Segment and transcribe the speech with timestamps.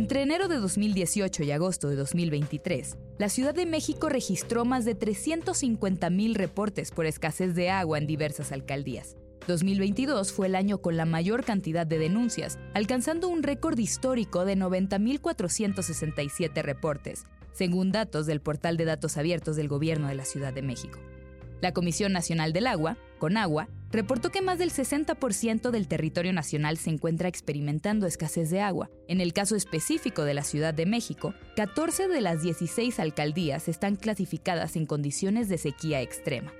[0.00, 4.98] Entre enero de 2018 y agosto de 2023, la Ciudad de México registró más de
[4.98, 9.18] 350.000 reportes por escasez de agua en diversas alcaldías.
[9.46, 14.56] 2022 fue el año con la mayor cantidad de denuncias, alcanzando un récord histórico de
[14.56, 20.62] 90.467 reportes, según datos del portal de datos abiertos del Gobierno de la Ciudad de
[20.62, 20.98] México.
[21.60, 26.90] La Comisión Nacional del Agua, CONAGUA, reportó que más del 60% del territorio nacional se
[26.90, 28.90] encuentra experimentando escasez de agua.
[29.08, 33.96] En el caso específico de la Ciudad de México, 14 de las 16 alcaldías están
[33.96, 36.52] clasificadas en condiciones de sequía extrema.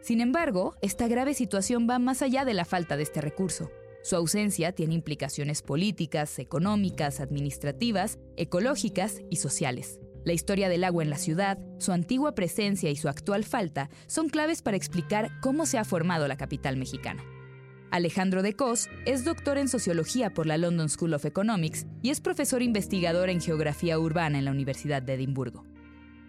[0.00, 3.70] Sin embargo, esta grave situación va más allá de la falta de este recurso.
[4.02, 10.00] Su ausencia tiene implicaciones políticas, económicas, administrativas, ecológicas y sociales.
[10.28, 14.28] La historia del agua en la ciudad, su antigua presencia y su actual falta son
[14.28, 17.24] claves para explicar cómo se ha formado la capital mexicana.
[17.90, 22.20] Alejandro de Cos es doctor en sociología por la London School of Economics y es
[22.20, 25.64] profesor investigador en geografía urbana en la Universidad de Edimburgo.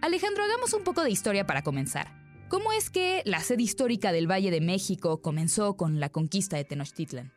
[0.02, 2.08] Alejandro, hagamos un poco de historia para comenzar.
[2.48, 6.64] ¿Cómo es que la sede histórica del Valle de México comenzó con la conquista de
[6.64, 7.34] Tenochtitlan?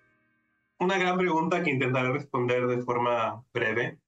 [0.79, 3.99] Una gran pregunta que intentaré responder de forma breve.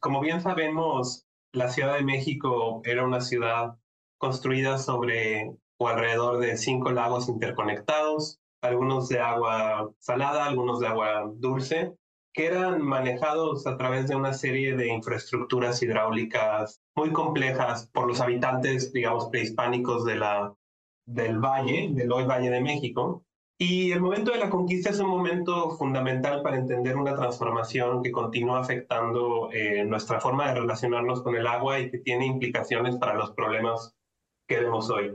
[0.00, 3.76] Como bien sabemos, la Ciudad de México era una ciudad
[4.18, 11.30] construida sobre o alrededor de cinco lagos interconectados, algunos de agua salada, algunos de agua
[11.34, 11.94] dulce,
[12.32, 18.20] que eran manejados a través de una serie de infraestructuras hidráulicas muy complejas por los
[18.20, 20.54] habitantes, digamos, prehispánicos de la,
[21.06, 23.24] del valle, del hoy Valle de México,
[23.62, 28.10] y el momento de la conquista es un momento fundamental para entender una transformación que
[28.10, 33.16] continúa afectando eh, nuestra forma de relacionarnos con el agua y que tiene implicaciones para
[33.16, 33.94] los problemas
[34.48, 35.12] que vemos hoy.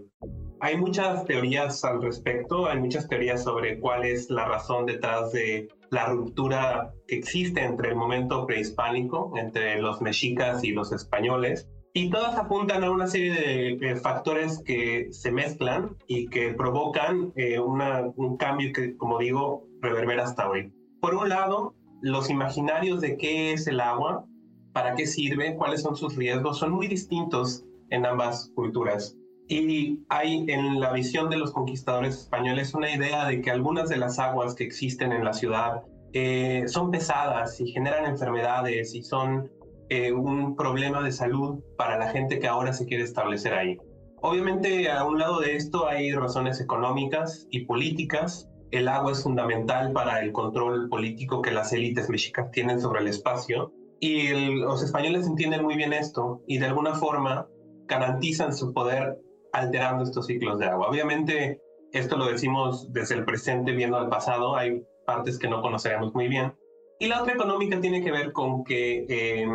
[0.59, 5.67] Hay muchas teorías al respecto, hay muchas teorías sobre cuál es la razón detrás de
[5.89, 12.09] la ruptura que existe entre el momento prehispánico, entre los mexicas y los españoles, y
[12.09, 18.35] todas apuntan a una serie de, factores que se mezclan y que provocan eh, un
[18.35, 20.73] cambio que, como digo, reverbera hasta hoy.
[20.99, 24.25] Por un lado, los imaginarios de qué es el agua,
[24.73, 29.15] para qué sirve, cuáles son sus riesgos, son muy distintos en ambas culturas.
[29.47, 33.95] Y hay en la visión de los conquistadores españoles una idea de que algunas de
[33.95, 39.49] las aguas que existen en la ciudad eh, son pesadas y generan enfermedades y son
[39.89, 43.77] eh, un problema de salud para la gente que ahora se quiere establecer ahí.
[44.21, 48.49] Obviamente, a un lado de esto hay razones económicas y políticas.
[48.71, 53.07] El agua es fundamental para el control político que las élites mexicas tienen sobre el
[53.07, 53.71] espacio.
[53.99, 57.47] Y los españoles entienden muy bien esto y de alguna forma
[57.87, 59.19] garantizan su poder
[59.53, 60.89] alterando estos ciclos de agua.
[60.89, 61.61] Obviamente,
[61.93, 64.55] esto lo decimos desde el presente viendo al pasado.
[64.55, 66.51] Hay partes que no conoceremos muy bien
[66.99, 69.47] y la otra económica tiene que ver con que eh,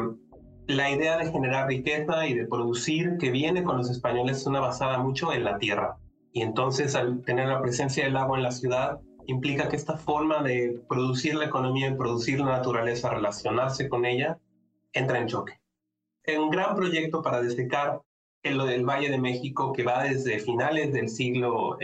[0.66, 4.60] la idea de generar riqueza y de producir que viene con los españoles es una
[4.60, 5.96] basada mucho en la tierra.
[6.32, 10.42] Y entonces al tener la presencia del agua en la ciudad, implica que esta forma
[10.42, 14.38] de producir la economía y producir la naturaleza, relacionarse con ella,
[14.92, 15.60] entra en choque.
[16.24, 18.02] En un gran proyecto para desecar
[18.42, 21.76] en lo del Valle de México que va desde finales del siglo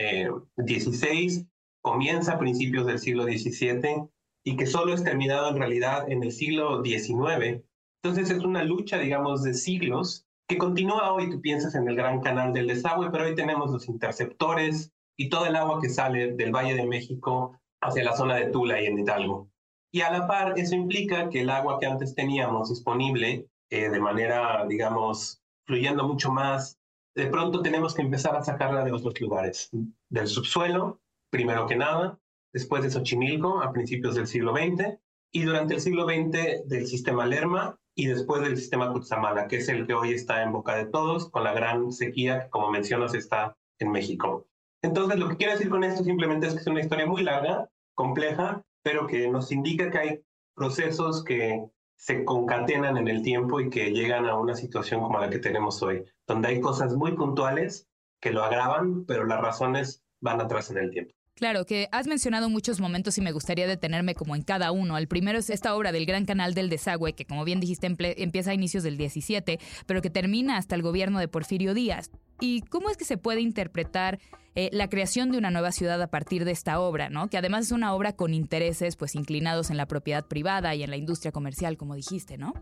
[0.56, 1.46] XVI, eh,
[1.80, 4.08] comienza a principios del siglo XVII
[4.46, 7.64] y que solo es terminado en realidad en el siglo XIX.
[8.00, 11.28] Entonces es una lucha, digamos, de siglos que continúa hoy.
[11.28, 15.46] Tú piensas en el gran canal del desagüe, pero hoy tenemos los interceptores y todo
[15.46, 19.00] el agua que sale del Valle de México hacia la zona de Tula y en
[19.00, 19.50] Hidalgo.
[19.92, 23.98] Y a la par, eso implica que el agua que antes teníamos disponible eh, de
[23.98, 26.78] manera, digamos, fluyendo mucho más,
[27.16, 29.70] de pronto tenemos que empezar a sacarla de otros lugares,
[30.08, 31.00] del subsuelo,
[31.30, 32.20] primero que nada,
[32.56, 34.98] después de Xochimilco a principios del siglo XX
[35.30, 39.68] y durante el siglo XX del sistema Lerma y después del sistema Cutzamala, que es
[39.68, 43.12] el que hoy está en boca de todos con la gran sequía que, como mencionas,
[43.12, 44.46] está en México.
[44.80, 47.68] Entonces, lo que quiero decir con esto simplemente es que es una historia muy larga,
[47.94, 50.24] compleja, pero que nos indica que hay
[50.54, 51.62] procesos que
[51.94, 55.82] se concatenan en el tiempo y que llegan a una situación como la que tenemos
[55.82, 57.86] hoy, donde hay cosas muy puntuales
[58.18, 61.12] que lo agravan, pero las razones van atrás en el tiempo.
[61.36, 64.96] Claro, que has mencionado muchos momentos y me gustaría detenerme como en cada uno.
[64.96, 68.52] El primero es esta obra del Gran Canal del Desagüe, que como bien dijiste empieza
[68.52, 72.10] a inicios del 17, pero que termina hasta el gobierno de Porfirio Díaz.
[72.40, 74.18] ¿Y cómo es que se puede interpretar
[74.54, 77.28] eh, la creación de una nueva ciudad a partir de esta obra, ¿no?
[77.28, 80.88] Que además es una obra con intereses pues inclinados en la propiedad privada y en
[80.88, 82.54] la industria comercial, como dijiste, ¿no?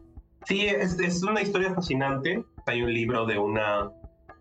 [0.47, 2.45] Sí, es, es una historia fascinante.
[2.67, 3.93] Hay un libro de una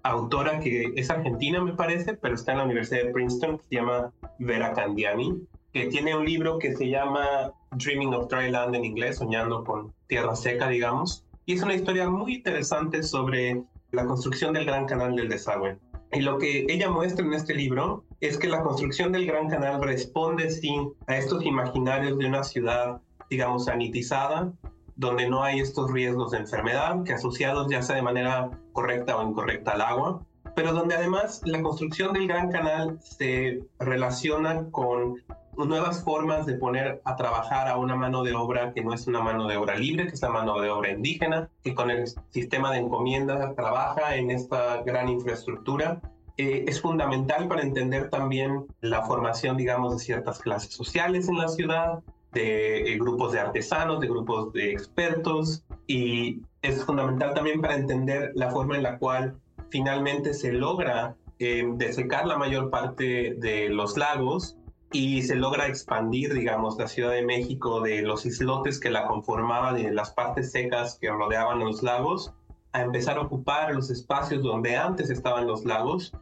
[0.04, 3.76] autora que es argentina, me parece, pero está en la Universidad de Princeton, que se
[3.76, 5.42] llama Vera Candiani,
[5.72, 9.94] que tiene un libro que se llama Dreaming of Dry Land en inglés, soñando con
[10.08, 11.26] tierra seca, digamos.
[11.46, 15.78] Y es una historia muy interesante sobre la construcción del Gran Canal del Desagüe.
[16.12, 19.82] Y lo que ella muestra en este libro es que la construcción del Gran Canal
[19.82, 20.76] responde, sí,
[21.08, 24.54] a estos imaginarios de una ciudad, digamos, sanitizada,
[24.96, 29.28] donde no hay estos riesgos de enfermedad, que asociados ya sea de manera correcta o
[29.28, 30.22] incorrecta al agua,
[30.56, 35.16] pero donde además la construcción del Gran Canal se relaciona con
[35.58, 39.22] nuevas formas de poner a trabajar a una mano de obra que no es una
[39.22, 42.72] mano de obra libre, que es la mano de obra indígena, que con el sistema
[42.72, 46.02] de encomiendas trabaja en esta gran infraestructura.
[46.38, 52.00] Es fundamental para entender también la formación, digamos, de ciertas clases sociales en la ciudad,
[52.34, 58.32] de eh, grupos de artesanos, de grupos de expertos, y es fundamental también para entender
[58.36, 59.36] la forma en la cual
[59.70, 64.58] finalmente se logra eh, desecar la mayor parte de los lagos
[64.92, 69.80] y se logra expandir, digamos, la Ciudad de México de los islotes que la conformaban
[69.80, 72.32] y de las partes secas que rodeaban los lagos,
[72.72, 76.14] a empezar a ocupar los espacios donde antes estaban los lagos,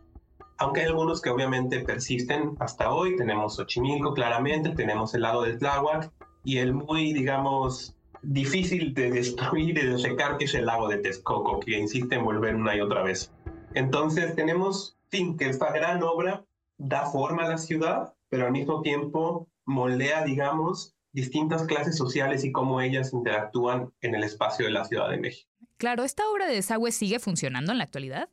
[0.61, 3.15] aunque hay algunos que obviamente persisten hasta hoy.
[3.15, 6.11] Tenemos Xochimilco, claramente, tenemos el lago de Tláhuac
[6.43, 10.97] y el muy, digamos, difícil de destruir y de secar, que es el lago de
[10.97, 13.33] Texcoco, que insiste en volver una y otra vez.
[13.73, 16.45] Entonces tenemos, fin, que esta gran obra
[16.77, 22.51] da forma a la ciudad, pero al mismo tiempo moldea, digamos, distintas clases sociales y
[22.51, 25.49] cómo ellas interactúan en el espacio de la Ciudad de México.
[25.77, 28.29] Claro, ¿esta obra de desagüe sigue funcionando en la actualidad?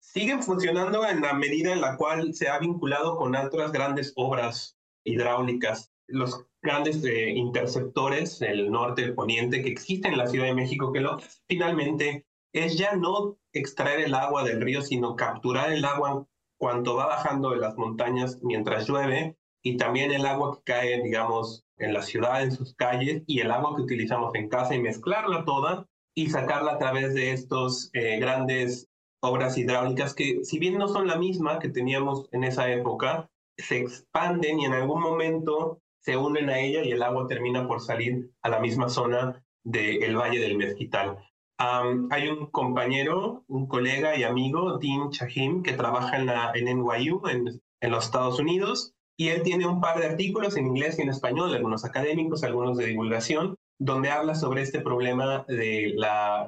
[0.00, 4.76] Siguen funcionando en la medida en la cual se ha vinculado con otras grandes obras
[5.04, 5.92] hidráulicas.
[6.06, 10.92] Los grandes eh, interceptores del norte, del poniente, que existen en la Ciudad de México,
[10.92, 16.26] que lo finalmente es ya no extraer el agua del río, sino capturar el agua
[16.58, 21.64] cuanto va bajando de las montañas mientras llueve y también el agua que cae, digamos,
[21.78, 25.44] en la ciudad, en sus calles y el agua que utilizamos en casa y mezclarla
[25.44, 28.88] toda y sacarla a través de estos eh, grandes
[29.20, 33.78] obras hidráulicas que, si bien no son la misma que teníamos en esa época, se
[33.78, 38.30] expanden y en algún momento se unen a ella y el agua termina por salir
[38.42, 41.18] a la misma zona del Valle del Mezquital.
[41.58, 47.26] Hay un compañero, un colega y amigo, Dean Chahim, que trabaja en, la, en NYU,
[47.26, 51.02] en, en los Estados Unidos, y él tiene un par de artículos en inglés y
[51.02, 55.96] en español, algunos académicos, algunos de divulgación, donde habla sobre este problema del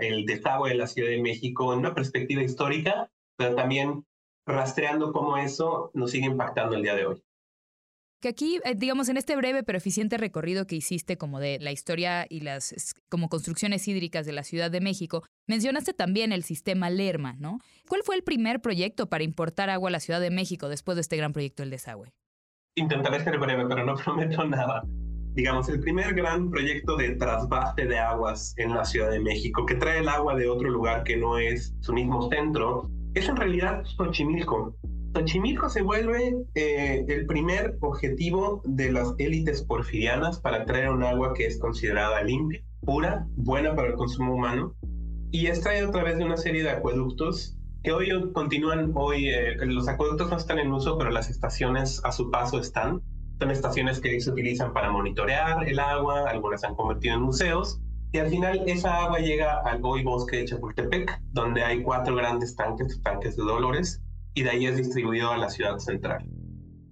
[0.00, 4.04] el desagüe de la Ciudad de México en una perspectiva histórica, pero también
[4.46, 7.22] rastreando cómo eso nos sigue impactando el día de hoy
[8.20, 11.72] que aquí, eh, digamos, en este breve pero eficiente recorrido que hiciste como de la
[11.72, 16.90] historia y las como construcciones hídricas de la Ciudad de México, mencionaste también el sistema
[16.90, 17.58] Lerma, ¿no?
[17.88, 21.00] ¿Cuál fue el primer proyecto para importar agua a la Ciudad de México después de
[21.00, 22.12] este gran proyecto del desagüe?
[22.76, 24.84] Intentaré ser breve, pero no prometo nada.
[25.34, 29.76] Digamos, el primer gran proyecto de trasvase de aguas en la Ciudad de México, que
[29.76, 33.84] trae el agua de otro lugar que no es su mismo centro, es en realidad
[33.84, 34.76] Xochimilco.
[35.14, 41.32] Xochimilco se vuelve eh, el primer objetivo de las élites porfirianas para traer un agua
[41.34, 44.74] que es considerada limpia, pura, buena para el consumo humano,
[45.32, 49.56] y es traída a través de una serie de acueductos que hoy continúan, hoy eh,
[49.64, 53.00] los acueductos no están en uso, pero las estaciones a su paso están.
[53.40, 57.80] Son estaciones que se utilizan para monitorear el agua, algunas se han convertido en museos,
[58.12, 62.54] y al final esa agua llega al hoy bosque de Chapultepec, donde hay cuatro grandes
[62.54, 64.02] tanques, tanques de Dolores,
[64.34, 66.28] y de ahí es distribuido a la ciudad central.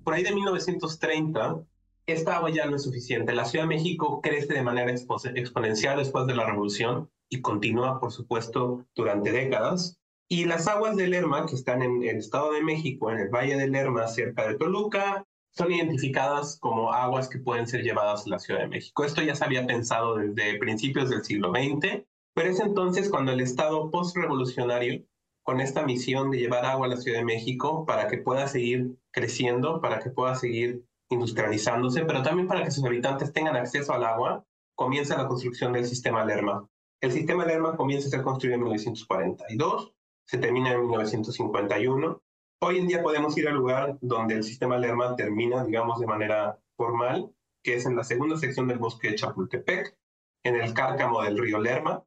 [0.05, 1.61] Por ahí de 1930,
[2.07, 3.35] esta agua ya no es suficiente.
[3.35, 8.11] La Ciudad de México crece de manera exponencial después de la revolución y continúa, por
[8.11, 10.01] supuesto, durante décadas.
[10.29, 13.57] Y las aguas del Lerma, que están en el Estado de México, en el Valle
[13.57, 15.27] del Lerma, cerca de Toluca,
[15.59, 19.05] son identificadas como aguas que pueden ser llevadas a la Ciudad de México.
[19.05, 23.41] Esto ya se había pensado desde principios del siglo XX, pero es entonces cuando el
[23.41, 25.03] Estado postrevolucionario
[25.43, 28.97] con esta misión de llevar agua a la Ciudad de México para que pueda seguir
[29.11, 34.05] creciendo, para que pueda seguir industrializándose, pero también para que sus habitantes tengan acceso al
[34.05, 34.45] agua,
[34.77, 36.69] comienza la construcción del sistema Lerma.
[37.01, 39.93] El sistema Lerma comienza a ser construido en 1942,
[40.25, 42.23] se termina en 1951.
[42.61, 46.59] Hoy en día podemos ir al lugar donde el sistema Lerma termina, digamos, de manera
[46.77, 49.97] formal, que es en la segunda sección del bosque de Chapultepec,
[50.43, 52.03] en el cárcamo del río Lerma,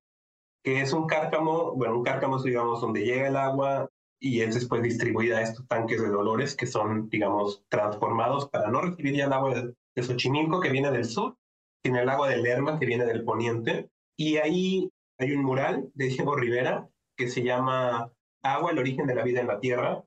[0.62, 3.89] que es un cárcamo, bueno, un cárcamo es, digamos, donde llega el agua
[4.20, 8.81] y es después distribuida a estos tanques de Dolores que son, digamos, transformados para no
[8.81, 11.38] recibir ya el agua de, de Xochimilco que viene del sur,
[11.81, 13.89] sino el agua del Lerma que viene del poniente.
[14.17, 18.12] Y ahí hay un mural de Diego Rivera que se llama
[18.43, 20.03] Agua, el origen de la vida en la Tierra,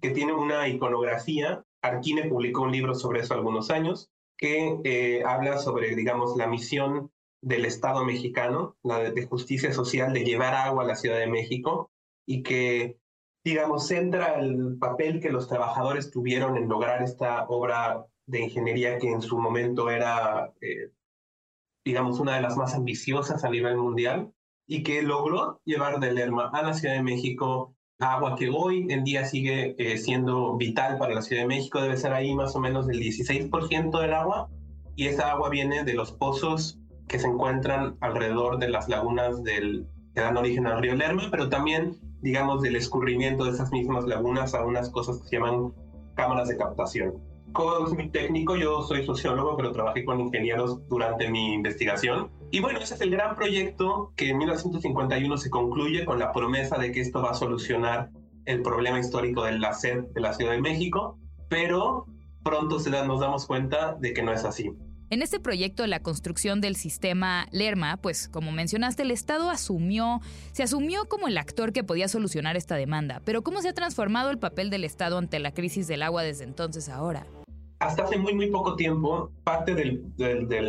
[0.00, 1.64] que tiene una iconografía.
[1.82, 7.10] Arquine publicó un libro sobre eso algunos años, que eh, habla sobre, digamos, la misión
[7.40, 11.90] del Estado mexicano, la de, justicia social, de llevar agua a la Ciudad de México
[12.26, 12.98] y que,
[13.44, 19.10] digamos, centra el papel que los trabajadores tuvieron en lograr esta obra de ingeniería que
[19.10, 20.90] en su momento era, eh,
[21.84, 24.32] digamos, una de las más ambiciosas a nivel mundial
[24.66, 29.04] y que logró llevar del Lerma a la Ciudad de México agua que hoy en
[29.04, 32.60] día sigue eh, siendo vital para la Ciudad de México, debe ser ahí más o
[32.60, 34.48] menos del 16% del agua,
[34.96, 39.86] y esa agua viene de los pozos que se encuentran alrededor de las lagunas del,
[40.14, 44.54] que dan origen al río Lerma, pero también, digamos, del escurrimiento de esas mismas lagunas
[44.54, 45.72] a unas cosas que se llaman
[46.14, 47.14] cámaras de captación.
[47.52, 52.60] Como es muy técnico, yo soy sociólogo, pero trabajé con ingenieros durante mi investigación y
[52.60, 56.92] bueno, ese es el gran proyecto que en 1951 se concluye con la promesa de
[56.92, 58.10] que esto va a solucionar
[58.44, 61.18] el problema histórico de la sed de la Ciudad de México,
[61.48, 62.06] pero
[62.44, 64.70] pronto se da, nos damos cuenta de que no es así.
[65.10, 70.20] En este proyecto, la construcción del sistema Lerma, pues como mencionaste, el Estado asumió,
[70.52, 73.20] se asumió como el actor que podía solucionar esta demanda.
[73.24, 76.44] Pero ¿cómo se ha transformado el papel del Estado ante la crisis del agua desde
[76.44, 77.26] entonces ahora?
[77.84, 80.02] Hasta hace muy, muy poco tiempo, parte del,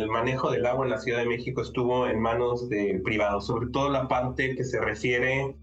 [0.08, 3.88] manejo del agua en la Ciudad de México estuvo en manos de privados, sobre todo
[3.88, 5.56] la parte que se refiere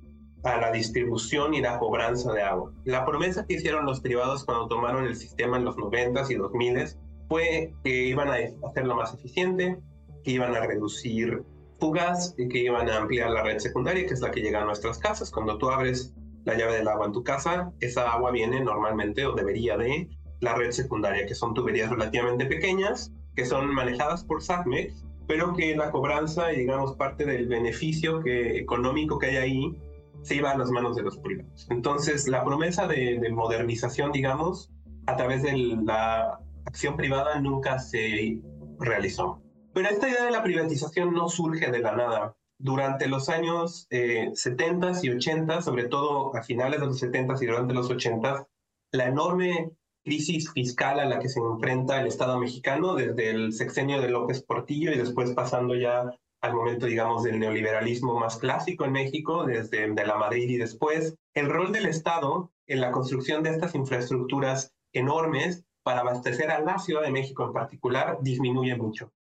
[0.43, 2.73] a la distribución y la cobranza de agua.
[2.85, 6.97] La promesa que hicieron los privados cuando tomaron el sistema en los 90s y 2000s
[7.29, 9.77] fue que iban a hacerlo más eficiente,
[10.23, 11.43] que iban a reducir
[11.79, 14.65] fugas y que iban a ampliar la red secundaria, que es la que llega a
[14.65, 15.29] nuestras casas.
[15.29, 16.13] Cuando tú abres
[16.45, 20.09] la llave del agua en tu casa, esa agua viene normalmente o debería de
[20.43, 25.75] la red secundaria, que son tuberías relativamente pequeñas, que son manejadas por SACMEX, pero que
[25.75, 29.77] la cobranza y digamos parte del beneficio que, económico que hay ahí
[30.21, 31.67] se iba a las manos de los privados.
[31.69, 34.71] Entonces, la promesa de, de modernización, digamos,
[35.05, 38.39] a través de la acción privada nunca se
[38.79, 39.41] realizó.
[39.73, 42.35] Pero esta idea de la privatización no surge de la nada.
[42.59, 47.45] Durante los años eh, 70 y 80, sobre todo a finales de los 70 y
[47.47, 48.47] durante los 80,
[48.91, 49.71] la enorme
[50.03, 54.43] crisis fiscal a la que se enfrenta el Estado mexicano desde el sexenio de López
[54.43, 59.89] Portillo y después pasando ya al momento, digamos, del neoliberalismo más clásico en México, desde
[59.89, 64.73] de la Madrid y después, el rol del Estado en la construcción de estas infraestructuras
[64.91, 69.13] enormes para abastecer a la Ciudad de México en particular disminuye mucho.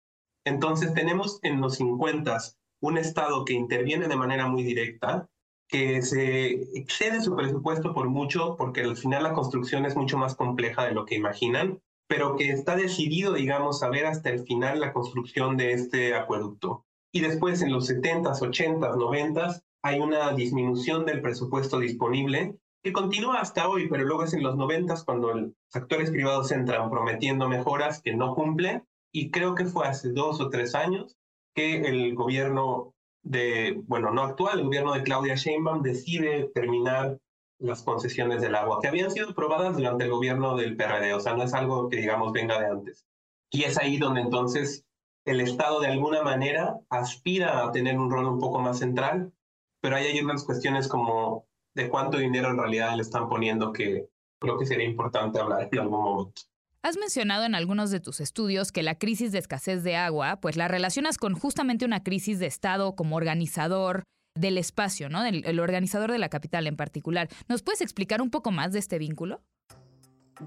[0.44, 2.38] Entonces tenemos en los 50
[2.80, 5.28] un Estado que interviene de manera muy directa,
[5.72, 10.36] que se excede su presupuesto por mucho, porque al final la construcción es mucho más
[10.36, 14.80] compleja de lo que imaginan, pero que está decidido, digamos, a ver hasta el final
[14.80, 16.84] la construcción de este acueducto.
[17.10, 23.40] Y después en los 70s, 80s, 90s hay una disminución del presupuesto disponible que continúa
[23.40, 28.02] hasta hoy, pero luego es en los 90s cuando los actores privados entran prometiendo mejoras
[28.02, 28.84] que no cumplen.
[29.10, 31.16] Y creo que fue hace dos o tres años
[31.54, 37.18] que el gobierno de, bueno, no actual, el gobierno de Claudia Sheinbaum decide terminar
[37.58, 41.34] las concesiones del agua, que habían sido aprobadas durante el gobierno del PRD, o sea,
[41.34, 43.06] no es algo que, digamos, venga de antes.
[43.50, 44.84] Y es ahí donde entonces
[45.24, 49.32] el Estado de alguna manera aspira a tener un rol un poco más central,
[49.80, 54.08] pero hay unas cuestiones como de cuánto dinero en realidad le están poniendo que
[54.40, 56.42] creo que sería importante hablar en algún momento.
[56.84, 60.56] Has mencionado en algunos de tus estudios que la crisis de escasez de agua, pues
[60.56, 64.02] la relacionas con justamente una crisis de Estado como organizador
[64.34, 65.24] del espacio, ¿no?
[65.24, 67.28] El, organizador de la capital en particular.
[67.48, 69.40] ¿Nos puedes explicar un poco más de este vínculo?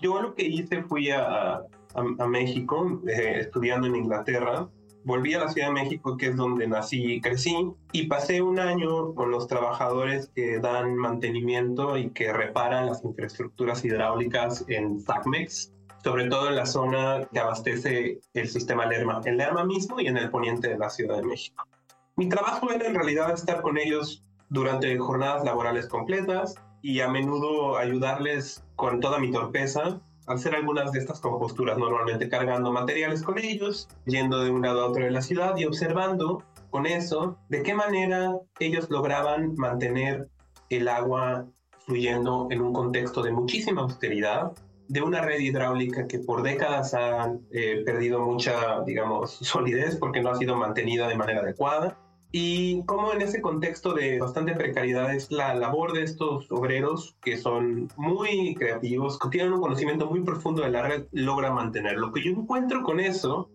[0.01, 1.62] Yo lo que hice fui a,
[1.94, 4.68] a, México, eh, estudiando en Inglaterra.
[5.06, 7.56] Volví a la Ciudad de México, que es donde nací y crecí,
[7.94, 13.86] y pasé un año con los trabajadores que dan mantenimiento y que reparan las infraestructuras
[13.86, 15.75] hidráulicas en SACMEX,
[16.05, 20.17] sobre todo en la zona que abastece el sistema Lerma, en Lerma mismo y en
[20.17, 21.67] el poniente de la Ciudad de México.
[22.15, 27.77] Mi trabajo era en realidad estar con ellos durante jornadas laborales completas y a menudo
[27.77, 33.39] ayudarles con toda mi torpeza a hacer algunas de estas composturas, normalmente cargando materiales con
[33.39, 37.63] ellos, yendo de un lado a otro de la ciudad y observando con eso de
[37.63, 40.29] qué manera ellos lograban mantener
[40.69, 41.47] el agua
[41.88, 44.51] fluyendo en un contexto de muchísima austeridad
[44.88, 50.30] de una red hidráulica que por décadas ha eh, perdido mucha, digamos, solidez porque no
[50.30, 51.98] ha sido mantenida de manera adecuada
[52.38, 57.38] y cómo en ese contexto de bastante precariedad es la labor de estos obreros que
[57.38, 61.98] son muy creativos, que tienen un conocimiento muy profundo de la red, logra mantener.
[61.98, 63.50] Lo que yo encuentro con eso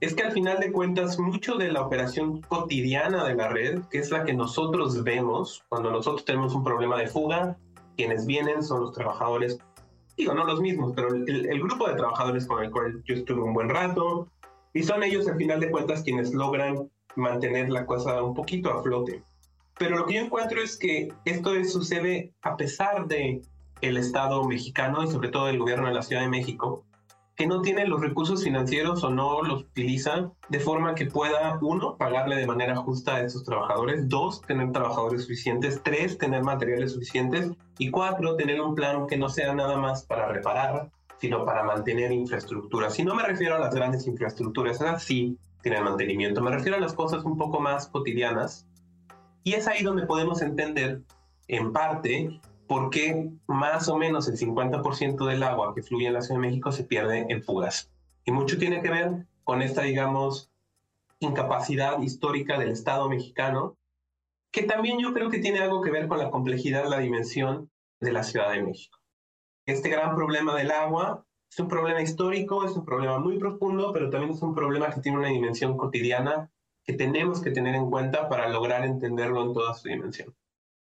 [0.00, 3.98] es que al final de cuentas mucho de la operación cotidiana de la red, que
[3.98, 7.56] es la que nosotros vemos cuando nosotros tenemos un problema de fuga,
[7.96, 9.58] quienes vienen son los trabajadores,
[10.16, 13.54] digo, no los mismos, pero el, grupo de trabajadores con el cual yo estuve un
[13.54, 14.28] buen rato,
[14.74, 18.82] y son ellos al final de cuentas quienes logran mantener la cosa un poquito a
[18.82, 19.22] flote.
[19.78, 23.42] Pero lo que yo encuentro es que esto sucede a pesar de
[23.80, 26.84] el Estado mexicano y sobre todo el gobierno de la Ciudad de México,
[27.34, 31.96] que no tiene los recursos financieros o no los utiliza de forma que pueda, uno,
[31.96, 37.50] pagarle de manera justa a esos trabajadores, dos, tener trabajadores suficientes, tres, tener materiales suficientes
[37.78, 42.12] y cuatro, tener un plan que no sea nada más para reparar, sino para mantener
[42.12, 42.90] infraestructura.
[42.90, 46.80] Si no me refiero a las grandes infraestructuras, esas sí tienen mantenimiento, me refiero a
[46.80, 48.66] las cosas un poco más cotidianas
[49.44, 51.02] y es ahí donde podemos entender,
[51.48, 52.40] en parte,
[52.72, 56.46] por qué más o menos el 50% del agua que fluye en la Ciudad de
[56.46, 57.92] México se pierde en fugas.
[58.24, 60.50] Y mucho tiene que ver con esta, digamos,
[61.18, 63.76] incapacidad histórica del Estado mexicano,
[64.50, 68.12] que también yo creo que tiene algo que ver con la complejidad, la dimensión de
[68.12, 68.98] la Ciudad de México.
[69.66, 74.08] Este gran problema del agua es un problema histórico, es un problema muy profundo, pero
[74.08, 76.50] también es un problema que tiene una dimensión cotidiana
[76.84, 80.34] que tenemos que tener en cuenta para lograr entenderlo en toda su dimensión.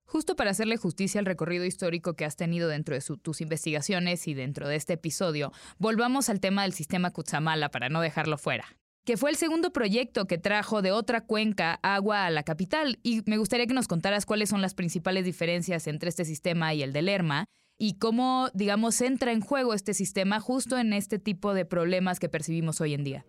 [0.06, 4.34] Justo para hacerle justicia al recorrido histórico que has tenido dentro de tus investigaciones y
[4.34, 8.66] dentro de este episodio, volvamos al tema del sistema Cutzamala para no dejarlo fuera
[9.06, 13.00] que fue el segundo proyecto que trajo de otra cuenca agua a la capital.
[13.04, 16.84] Y me gustaría que nos contaras cuáles son las principales diferencias entre este sistema y
[16.84, 17.46] el de Lerma
[17.78, 22.30] y cómo, digamos, entra en juego este sistema justo en este tipo de problemas que
[22.30, 23.26] percibimos hoy en día.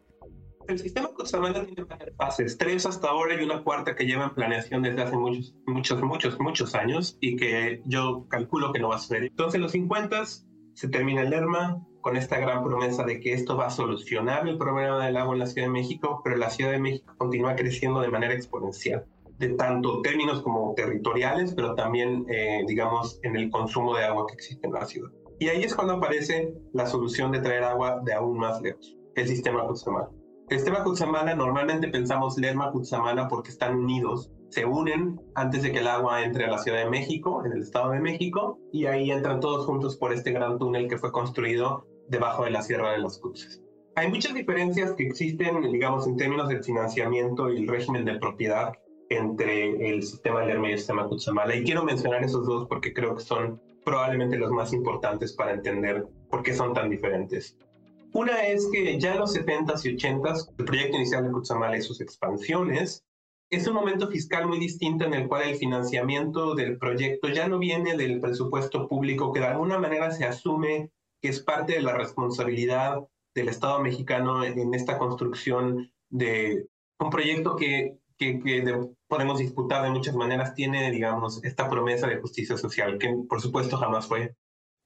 [0.67, 4.35] El sistema Cutzamala tiene varias fases, tres hasta ahora y una cuarta que lleva en
[4.35, 8.97] planeación desde hace muchos, muchos, muchos, muchos años y que yo calculo que no va
[8.97, 9.25] a suceder.
[9.25, 13.57] Entonces, en los 50 se termina el ERMA con esta gran promesa de que esto
[13.57, 16.71] va a solucionar el problema del agua en la Ciudad de México, pero la Ciudad
[16.71, 19.07] de México continúa creciendo de manera exponencial,
[19.39, 24.35] de tanto términos como territoriales, pero también, eh, digamos, en el consumo de agua que
[24.35, 25.11] existe en la ciudad.
[25.39, 29.29] Y ahí es cuando aparece la solución de traer agua de aún más lejos, el
[29.29, 30.11] sistema Cutzamala.
[30.51, 35.79] El sistema Cutzamala, normalmente pensamos Lerma Cutzamala porque están unidos, se unen antes de que
[35.79, 39.11] el agua entre a la Ciudad de México, en el Estado de México, y ahí
[39.11, 42.99] entran todos juntos por este gran túnel que fue construido debajo de la Sierra de
[42.99, 43.63] los Cruces.
[43.97, 48.75] Hay muchas diferencias que existen, digamos, en términos del financiamiento y el régimen de propiedad
[49.09, 53.15] entre el sistema Lerma y el sistema Cutzamala, y quiero mencionar esos dos porque creo
[53.15, 57.57] que son probablemente los más importantes para entender por qué son tan diferentes.
[58.15, 61.83] Una es que ya en los 70s y 80s, el proyecto inicial de Cutzamala y
[61.83, 63.05] sus expansiones,
[63.51, 67.59] es un momento fiscal muy distinto en el cual el financiamiento del proyecto ya no
[67.59, 71.97] viene del presupuesto público, que de alguna manera se asume que es parte de la
[71.97, 73.01] responsabilidad
[73.35, 76.69] del Estado mexicano en esta construcción de
[77.01, 78.41] un proyecto que, que,
[79.09, 83.77] podemos disputar de muchas maneras, tiene, digamos, esta promesa de justicia social, que por supuesto
[83.77, 84.37] jamás fue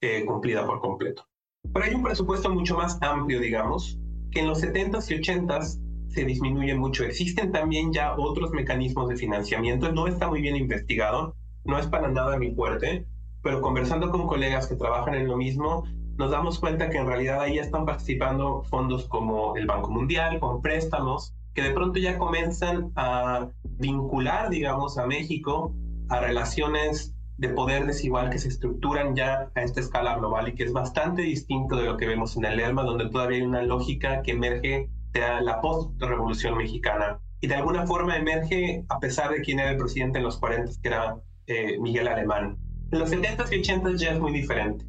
[0.01, 1.29] eh, cumplida por completo.
[1.73, 3.99] Pero hay un presupuesto mucho más amplio, digamos,
[4.31, 7.05] que en los 70s y 80s se disminuye mucho.
[7.05, 12.09] Existen también ya otros mecanismos de financiamiento, no está muy bien investigado, no es para
[12.09, 13.07] nada mi fuerte,
[13.43, 15.85] pero conversando con colegas que trabajan en lo mismo,
[16.17, 20.61] nos damos cuenta que en realidad ahí están participando fondos como el Banco Mundial, con
[20.61, 25.73] préstamos, que de pronto ya comienzan a vincular, digamos, a México
[26.09, 30.65] a relaciones de poder desigual que se estructuran ya a esta escala global y que
[30.65, 34.23] es bastante distinto de lo que vemos en el ERMA, donde todavía hay una lógica
[34.23, 39.61] que emerge de la post-revolución mexicana y de alguna forma emerge a pesar de quién
[39.61, 42.59] era el presidente en los 40, que era eh, Miguel Alemán.
[42.91, 44.85] En los 70s y 80s ya es muy diferente.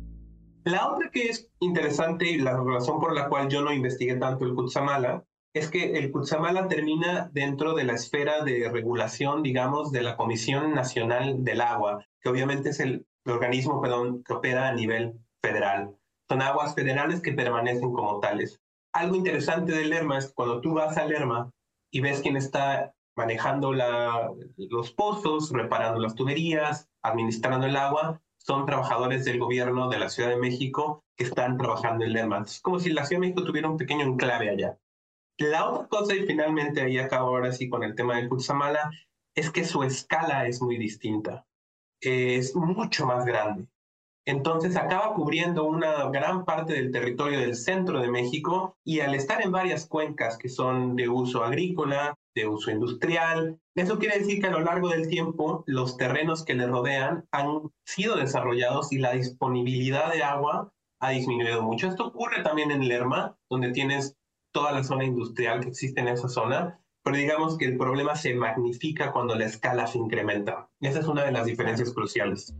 [0.63, 4.45] La otra que es interesante y la razón por la cual yo no investigué tanto
[4.45, 10.03] el Kutsamala es que el Kutsamala termina dentro de la esfera de regulación, digamos, de
[10.03, 13.81] la Comisión Nacional del Agua, que obviamente es el, organismo
[14.25, 15.95] que opera a nivel federal.
[16.27, 18.59] Son aguas federales que permanecen como tales.
[18.91, 21.51] Algo interesante del Lerma es cuando tú vas al Lerma
[21.91, 29.25] y ves quién está manejando los pozos, reparando las tuberías, administrando el agua, son trabajadores
[29.25, 32.43] del gobierno de la Ciudad de México que están trabajando en Lerma.
[32.45, 34.79] Es como si la Ciudad de México tuviera un pequeño enclave allá.
[35.39, 38.91] La otra cosa, y finalmente ahí acabo ahora sí con el tema del Kutsamala,
[39.33, 41.45] es que su escala es muy distinta.
[42.01, 43.65] Es mucho más grande.
[44.25, 49.41] Entonces acaba cubriendo una gran parte del territorio del centro de México y al estar
[49.41, 53.59] en varias cuencas que son de uso agrícola, de uso industrial.
[53.75, 57.71] Eso quiere decir que a lo largo del tiempo los terrenos que le rodean han
[57.85, 61.87] sido desarrollados y la disponibilidad de agua ha disminuido mucho.
[61.87, 64.18] Esto ocurre también en Lerma, donde tienes
[64.51, 68.33] toda la zona industrial que existe en esa zona, pero digamos que el problema se
[68.33, 70.69] magnifica cuando la escala se incrementa.
[70.81, 72.53] Esa es una de las diferencias cruciales.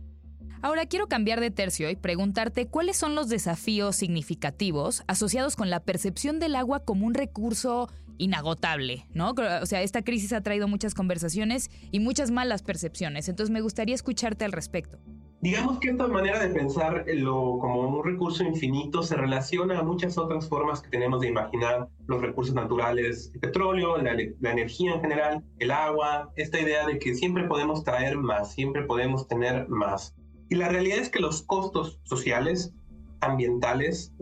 [0.62, 5.80] Ahora quiero cambiar de tercio y preguntarte cuáles son los desafíos significativos asociados con la
[5.80, 9.34] percepción del agua como un recurso inagotable, ¿no?
[9.62, 13.94] O sea, esta crisis ha traído muchas conversaciones y muchas malas percepciones, entonces me gustaría
[13.94, 14.98] escucharte al respecto.
[15.42, 20.18] Digamos que esta manera de pensar lo, como un recurso infinito se relaciona a muchas
[20.18, 25.00] otras formas que tenemos de imaginar los recursos naturales, el petróleo, la, la energía en
[25.00, 30.14] general, el agua, esta idea de que siempre podemos traer más, siempre podemos tener más.
[30.50, 32.74] Y la realidad es que los costos sociales,
[33.20, 34.12] ambientales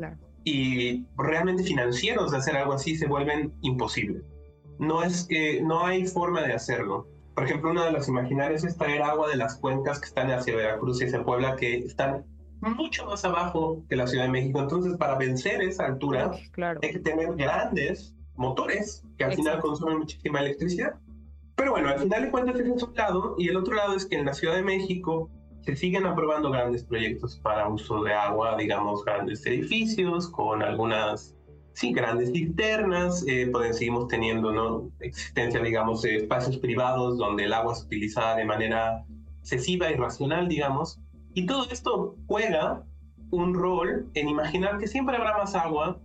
[0.45, 4.23] y realmente financieros de hacer algo así se vuelven imposibles.
[4.79, 7.09] No es que no hay forma de hacerlo.
[7.39, 10.57] Por ejemplo, una de las imaginarias es traer agua de las cuencas que están hacia
[10.57, 12.27] Veracruz y hacia Puebla, que están
[12.61, 14.59] mucho más abajo que la Ciudad de México.
[14.59, 16.33] Entonces, para vencer esa altura,
[16.83, 20.95] hay que tener grandes motores que al final consumen muchísima electricidad.
[21.55, 24.05] Pero bueno, al final de cuentas ese es un lado, y el otro lado es
[24.05, 28.57] que en la Ciudad de México se siguen aprobando grandes proyectos para uso de agua,
[28.57, 31.37] digamos, grandes edificios con algunas,
[31.79, 34.91] sí, grandes cisternas, eh, pues seguimos teniendo, ¿no?
[34.99, 39.05] Existencia, digamos, de espacios privados donde el agua es utilizada de manera
[39.39, 40.99] excesiva y racional, digamos,
[41.35, 42.83] y todo esto juega
[43.31, 46.01] un rol en imaginar que siempre habrá más agua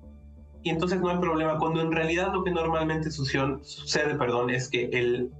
[0.62, 4.92] y entonces no hay problema, cuando en realidad lo que normalmente sucede perdón, es que
[4.94, 5.32] el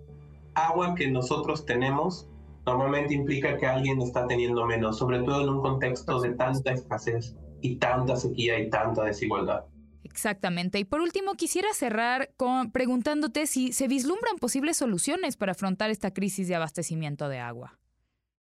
[0.56, 2.28] agua que nosotros tenemos
[2.66, 7.36] normalmente implica que alguien está teniendo menos, sobre todo en un contexto de tanta escasez
[7.62, 9.66] y tanta sequía y tanta desigualdad.
[10.04, 10.80] Exactamente.
[10.80, 16.14] Y por último, quisiera cerrar con preguntándote si se vislumbran posibles soluciones para afrontar esta
[16.14, 17.80] crisis de abastecimiento de agua.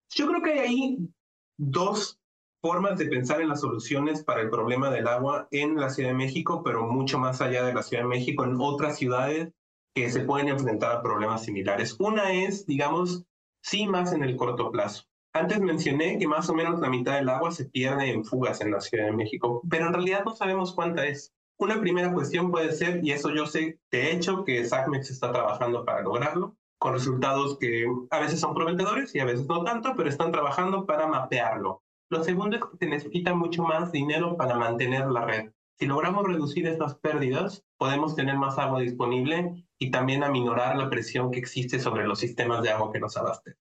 [0.10, 0.98] Yo creo que hay
[1.58, 2.20] dos
[2.62, 6.16] formas de pensar en las soluciones para el problema del agua en la Ciudad de
[6.16, 9.52] México, pero mucho más allá de la Ciudad de México, en otras ciudades
[9.94, 11.96] que se pueden enfrentar a problemas similares.
[12.00, 13.26] Una es, digamos,
[13.62, 15.04] sí más en el corto plazo.
[15.36, 18.70] Antes mencioné que más o menos la mitad del agua se pierde en fugas en
[18.70, 21.34] la Ciudad de México, pero en realidad no sabemos cuánta es.
[21.58, 25.86] Una primera cuestión puede ser, y eso yo sé de hecho que SACMEX está trabajando
[25.86, 30.08] para lograrlo, con resultados que a veces son prometedores y a veces no tanto, pero
[30.08, 31.82] están trabajando para mapearlo.
[32.12, 35.52] Lo segundo es que se necesita mucho más dinero para mantener la red.
[35.80, 41.32] Si logramos reducir estas pérdidas, podemos tener más agua disponible y también aminorar la presión
[41.32, 43.56] que existe sobre los sistemas de agua que nos abasten.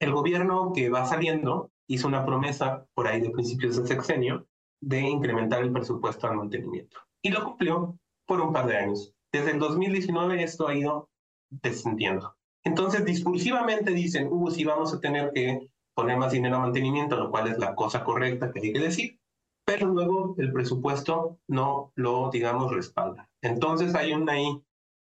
[0.00, 4.46] El gobierno que va saliendo hizo una promesa por ahí de principios del sexenio
[4.80, 6.98] de incrementar el presupuesto al mantenimiento.
[7.22, 9.14] Y lo cumplió por un par de años.
[9.32, 11.10] Desde el 2019 esto ha ido
[11.50, 12.36] descendiendo.
[12.64, 17.30] Entonces, discursivamente dicen, uh, sí vamos a tener que poner más dinero a mantenimiento, lo
[17.30, 19.20] cual es la cosa correcta que hay que decir,
[19.64, 23.30] pero luego el presupuesto no lo, digamos, respalda.
[23.40, 24.34] Entonces hay una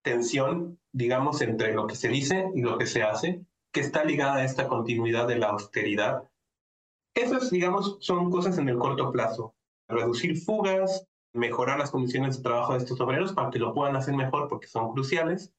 [0.03, 4.35] tensión, digamos, entre lo que se dice y lo que se hace, que está ligada
[4.35, 6.29] a esta continuidad de la austeridad.
[7.15, 9.55] Esas, digamos, son cosas en el corto plazo.
[9.89, 14.15] Reducir fugas, mejorar las condiciones de trabajo de estos obreros para que lo puedan hacer
[14.15, 15.51] mejor porque son cruciales.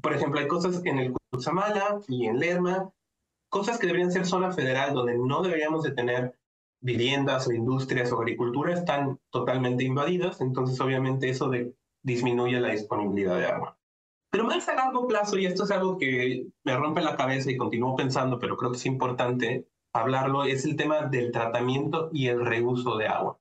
[0.00, 2.90] Por ejemplo, hay cosas en el Cutzamala y en Lerma,
[3.50, 6.38] cosas que deberían ser zona federal donde no deberíamos de tener
[6.80, 11.50] viviendas o industrias o agricultura están totalmente invadidas, entonces obviamente eso
[12.02, 13.78] disminuye la disponibilidad de agua.
[14.30, 17.56] Pero más a largo plazo, y esto es algo que me rompe la cabeza y
[17.56, 22.44] continúo pensando, pero creo que es importante hablarlo, es el tema del tratamiento y el
[22.44, 23.38] reuso de agua.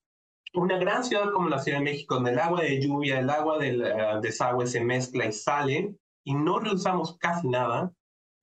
[0.53, 3.57] Una gran ciudad como la Ciudad de México, donde el agua de lluvia, el agua
[3.57, 3.83] del
[4.21, 7.93] desagüe se mezcla y sale, y no reusamos casi nada,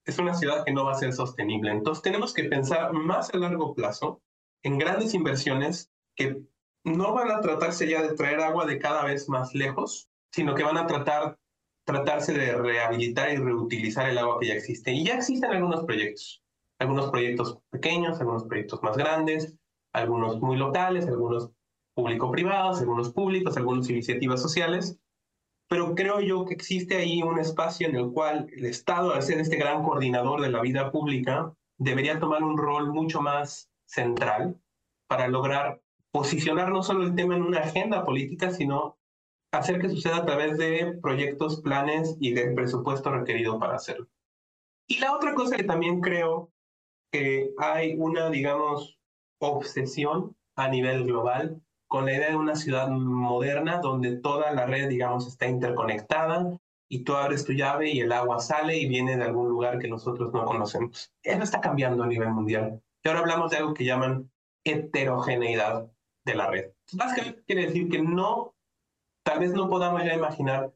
[0.04, 1.70] es una ciudad que no va a ser sostenible.
[1.70, 4.20] Entonces tenemos que pensar más a largo plazo
[4.62, 6.42] en grandes inversiones que
[6.84, 10.64] no van a tratarse ya de traer agua de cada vez más lejos, sino que
[10.64, 11.38] van a tratar,
[11.84, 14.92] tratarse de rehabilitar y reutilizar el agua que ya existe.
[14.92, 16.42] Y ya existen algunos proyectos,
[16.78, 19.56] algunos proyectos pequeños, algunos proyectos más grandes,
[19.92, 21.50] algunos muy locales, algunos
[21.94, 24.98] público-privados, algunos públicos, algunas iniciativas sociales.
[25.68, 29.40] Pero creo yo que existe ahí un espacio en el cual el Estado, al ser
[29.40, 34.60] este gran coordinador de la vida pública, debería tomar un rol mucho más central
[35.08, 38.98] para lograr posicionar no solo el tema en una agenda política, sino
[39.52, 44.08] hacer que suceda a través de proyectos, planes y del presupuesto requerido para hacerlo.
[44.88, 46.50] Y la otra cosa que también creo
[47.12, 48.98] que hay una, digamos,
[49.38, 54.88] obsesión a nivel global con la idea de una ciudad moderna donde toda la red,
[54.88, 59.24] digamos, está interconectada y tú abres tu llave y el agua sale y viene de
[59.24, 61.12] algún lugar que nosotros no conocemos.
[61.22, 62.82] Eso está cambiando a nivel mundial.
[63.04, 64.30] Y ahora hablamos de algo que llaman
[64.64, 65.90] heterogeneidad
[66.24, 66.70] de la red.
[66.92, 68.51] Básicamente quiere decir que no,
[69.24, 70.72] tal vez no podamos ya imaginar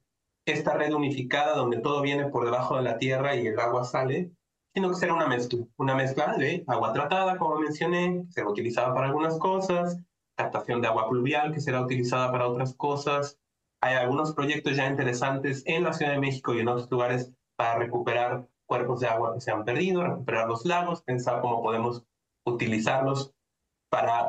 [0.47, 4.31] esta red unificada donde todo viene por debajo de la tierra y el agua sale,
[4.75, 8.95] sino que será una mezcla, una mezcla de agua tratada, como mencioné, que será utilizada
[8.95, 9.99] para algunas cosas,
[10.37, 13.39] captación de agua pluvial, que será utilizada para otras cosas.
[13.81, 17.79] Hay algunos proyectos ya interesantes en la Ciudad de México y en otros lugares para
[17.79, 22.05] recuperar cuerpos de agua que se han perdido, recuperar los lagos, pensar cómo podemos
[22.45, 23.35] utilizarlos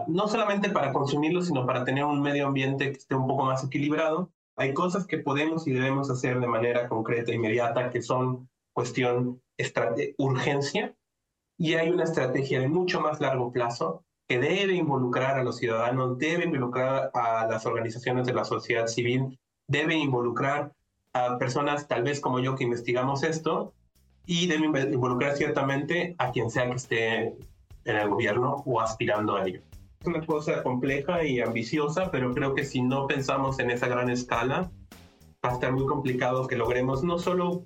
[0.07, 3.63] no solamente para consumirlos, sino para tener un medio ambiente que esté un poco más
[3.63, 4.31] equilibrado.
[4.55, 10.15] Hay cosas que podemos y debemos hacer de manera concreta, inmediata, que son cuestión de
[10.17, 10.95] urgencia,
[11.57, 16.17] y hay una estrategia de mucho más largo plazo que debe involucrar a los ciudadanos,
[16.17, 20.73] debe involucrar a las organizaciones de la sociedad civil, debe involucrar
[21.13, 23.73] a personas tal vez como yo que investigamos esto
[24.25, 27.35] y debe involucrar ciertamente a quien sea que esté
[27.87, 29.61] en el gobierno o aspirando a ello.
[29.99, 34.09] Es una cosa compleja y ambiciosa, pero creo que si no pensamos en esa gran
[34.09, 34.69] escala,
[35.43, 37.65] va a estar muy complicado que logremos no solo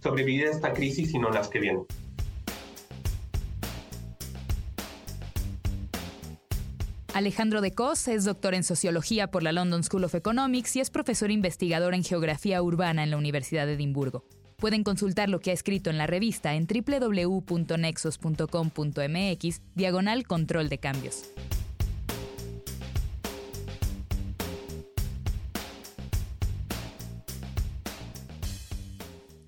[0.00, 1.84] sobrevivir a esta crisis, sino las que vienen.
[7.16, 10.90] Alejandro de Cos es doctor en sociología por la London School of Economics y es
[10.90, 14.24] profesor investigador en geografía urbana en la Universidad de Edimburgo.
[14.56, 21.32] Pueden consultar lo que ha escrito en la revista en www.nexos.com.mx, diagonal control de cambios.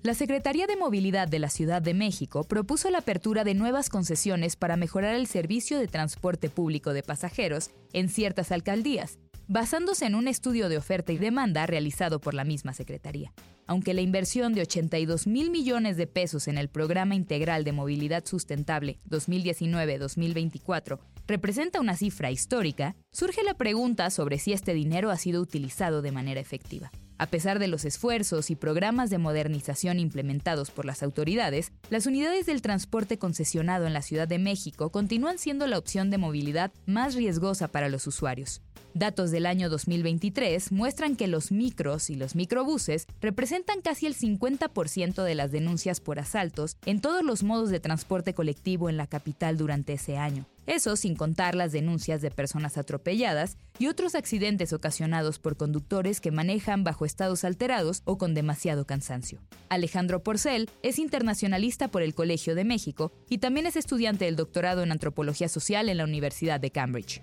[0.01, 4.55] La Secretaría de Movilidad de la Ciudad de México propuso la apertura de nuevas concesiones
[4.55, 9.19] para mejorar el servicio de transporte público de pasajeros en ciertas alcaldías,
[9.49, 13.33] basándose en un estudio de oferta y demanda realizado por la misma Secretaría.
[13.65, 18.25] Aunque la inversión de 82 mil millones de pesos en el Programa Integral de Movilidad
[18.25, 25.41] Sustentable 2019-2024 representa una cifra histórica, surge la pregunta sobre si este dinero ha sido
[25.41, 26.91] utilizado de manera efectiva.
[27.17, 32.45] A pesar de los esfuerzos y programas de modernización implementados por las autoridades, las unidades
[32.45, 37.15] del transporte concesionado en la Ciudad de México continúan siendo la opción de movilidad más
[37.15, 38.61] riesgosa para los usuarios.
[38.95, 45.23] Datos del año 2023 muestran que los micros y los microbuses representan casi el 50%
[45.23, 49.57] de las denuncias por asaltos en todos los modos de transporte colectivo en la capital
[49.57, 50.45] durante ese año.
[50.65, 56.31] Eso sin contar las denuncias de personas atropelladas y otros accidentes ocasionados por conductores que
[56.31, 59.39] manejan bajo estados alterados o con demasiado cansancio.
[59.69, 64.83] Alejandro Porcel es internacionalista por el Colegio de México y también es estudiante del doctorado
[64.83, 67.21] en antropología social en la Universidad de Cambridge.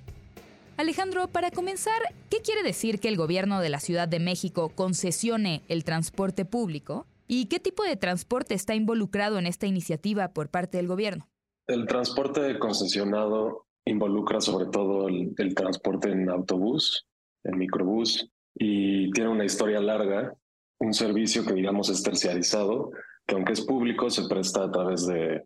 [0.76, 5.62] Alejandro, para comenzar, ¿qué quiere decir que el gobierno de la Ciudad de México concesione
[5.68, 7.06] el transporte público?
[7.26, 11.28] ¿Y qué tipo de transporte está involucrado en esta iniciativa por parte del gobierno?
[11.66, 17.06] El transporte concesionado involucra sobre todo el, transporte en autobús,
[17.44, 20.34] en microbús, y tiene una historia larga,
[20.78, 22.90] un servicio que digamos es terciarizado,
[23.26, 25.42] que aunque es público se presta a través de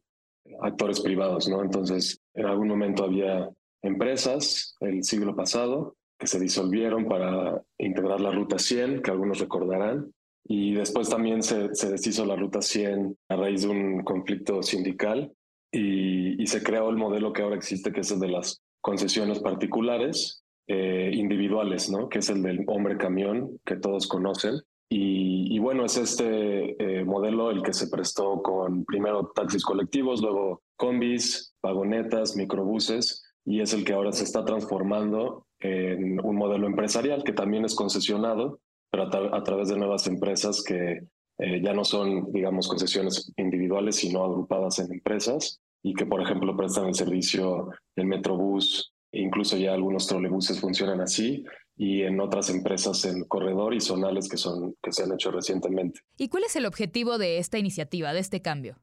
[0.61, 1.63] actores privados, ¿no?
[1.63, 3.49] Entonces, en algún momento había
[3.83, 10.13] empresas el siglo pasado que se disolvieron para integrar la Ruta 100, que algunos recordarán,
[10.45, 15.33] y después también se, deshizo la Ruta 100 a raíz de un conflicto sindical
[15.73, 20.43] y, se creó el modelo que ahora existe, que es el de las concesiones particulares
[20.67, 22.09] eh, individuales, ¿no?
[22.09, 24.55] que es el del hombre camión que todos conocen.
[24.93, 30.63] Y, bueno, es este eh, modelo el que se prestó con primero taxis colectivos, luego
[30.77, 37.25] combis, vagonetas, microbuses, y es el que ahora se está transformando en un modelo empresarial
[37.25, 41.01] que también es concesionado, pero a través de nuevas empresas que
[41.39, 46.57] eh, ya no son, digamos, concesiones individuales, sino agrupadas en empresas y que, por ejemplo,
[46.57, 51.45] prestan el servicio del Metrobús, incluso ya algunos trolebuses funcionan así
[51.77, 56.01] y en otras empresas en corredor y zonales que, son, que se han hecho recientemente.
[56.19, 58.77] ¿Y cuál es el objetivo de esta iniciativa, de este cambio?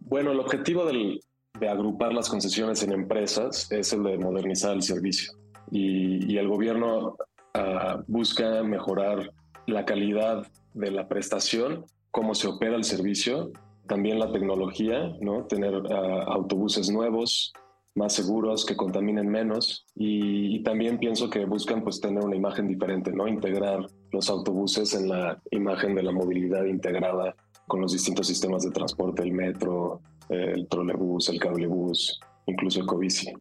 [0.00, 1.20] Bueno, el objetivo del,
[1.58, 5.32] de agrupar las concesiones en empresas es el de modernizar el servicio
[5.70, 7.16] y, y el gobierno
[7.54, 9.32] uh, busca mejorar
[9.66, 13.52] la calidad de la prestación cómo se opera el servicio,
[13.86, 15.44] también la tecnología, ¿no?
[15.46, 17.52] Tener ah, autobuses nuevos,
[17.94, 23.12] más seguros, que contaminen menos y, también pienso que buscan pues tener una imagen diferente,
[23.12, 23.26] ¿no?
[23.26, 27.34] Integrar los autobuses en la imagen de la movilidad integrada
[27.66, 33.32] con los distintos sistemas de transporte, el metro, el trolebús, el cablebús, incluso el cobici.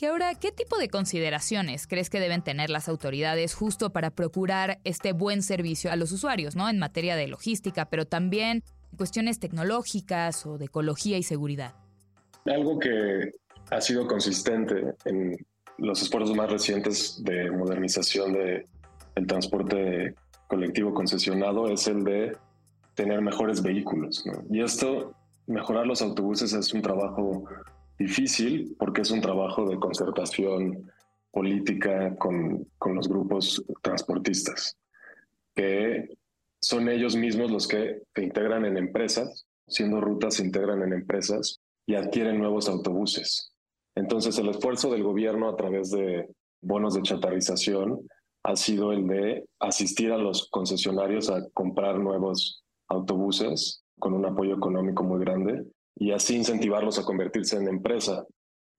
[0.00, 4.80] Y ahora, ¿qué tipo de consideraciones crees que deben tener las autoridades justo para procurar
[4.82, 6.68] este buen servicio a los usuarios, ¿no?
[6.68, 11.74] En materia de logística, pero también en cuestiones tecnológicas o de ecología y seguridad.
[12.46, 13.32] Algo que
[13.70, 15.36] ha sido consistente en
[15.78, 20.14] los esfuerzos más recientes de modernización del transporte
[20.48, 22.36] colectivo concesionado es el de
[22.94, 24.24] tener mejores vehículos.
[24.50, 25.14] Y esto,
[25.52, 27.44] mejorar los autobuses es un trabajo
[27.98, 30.90] difícil porque es un trabajo de concertación
[31.30, 34.76] política con, con los grupos transportistas,
[35.54, 36.08] que
[36.60, 41.60] son ellos mismos los que se integran en empresas, siendo rutas se integran en empresas
[41.86, 43.52] y adquieren nuevos autobuses.
[43.94, 46.28] Entonces el esfuerzo del gobierno a través de
[46.60, 48.00] bonos de chatarrización
[48.44, 54.54] ha sido el de asistir a los concesionarios a comprar nuevos autobuses con un apoyo
[54.54, 55.64] económico muy grande
[55.96, 58.26] y así incentivarlos a convertirse en empresa.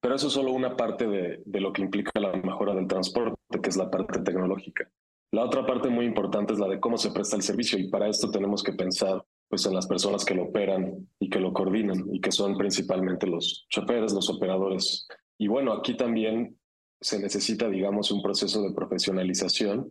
[0.00, 3.36] Pero eso es solo una parte de, de lo que implica la mejora del transporte,
[3.62, 4.88] que es la parte tecnológica.
[5.32, 8.08] La otra parte muy importante es la de cómo se presta el servicio y para
[8.08, 12.04] esto tenemos que pensar pues en las personas que lo operan y que lo coordinan
[12.12, 15.08] y que son principalmente los choferes, los operadores.
[15.38, 16.56] Y bueno, aquí también
[17.00, 19.90] se necesita, digamos, un proceso de profesionalización,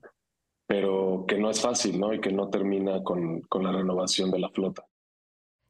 [0.67, 2.13] pero que no es fácil, ¿no?
[2.13, 4.85] Y que no termina con, con la renovación de la flota.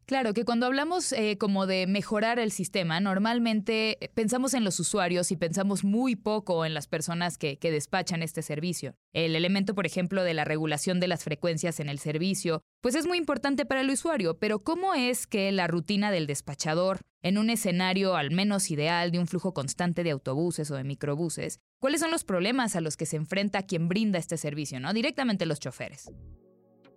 [0.05, 5.31] Claro, que cuando hablamos eh, como de mejorar el sistema, normalmente pensamos en los usuarios
[5.31, 8.95] y pensamos muy poco en las personas que, que, despachan este servicio.
[9.13, 13.07] El elemento, por ejemplo, de la regulación de las frecuencias en el servicio, pues es
[13.07, 17.49] muy importante para el usuario, pero ¿cómo es que la rutina del despachador, en un
[17.49, 22.11] escenario al menos ideal de un flujo constante de autobuses o de microbuses, cuáles son
[22.11, 26.11] los problemas a los que se enfrenta quien brinda este servicio, no directamente los choferes?